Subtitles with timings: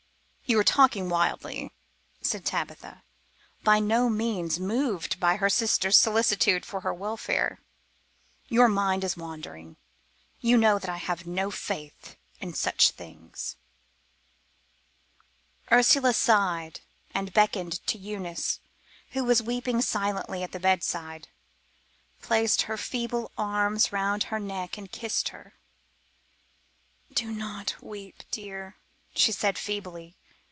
[0.43, 1.71] "You are talking wildly,"
[2.21, 3.03] said Tabitha,
[3.63, 7.61] by no means moved at her sister's solicitude for her welfare.
[8.49, 9.77] "Your mind is wandering;
[10.41, 13.55] you know that I have no faith in such things."
[15.71, 16.81] Ursula sighed,
[17.11, 18.59] and beckoning to Eunice,
[19.11, 21.29] who was weeping silently at the bedside,
[22.21, 25.53] placed her feeble arms around her neck and kissed her.
[27.13, 28.75] "Do not weep, dear,"
[29.15, 30.17] she said feebly.